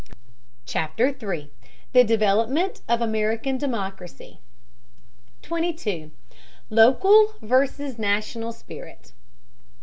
CHAPTER 0.65 1.09
III 1.09 1.51
THE 1.93 2.03
DEVELOPMENT 2.03 2.81
OF 2.89 3.01
AMERICAN 3.03 3.59
DEMOCRACY 3.59 4.39
22. 5.43 6.09
LOCAL 6.71 7.33
VERSUS 7.43 7.99
NATIONAL 7.99 8.51
SPIRIT. 8.51 9.11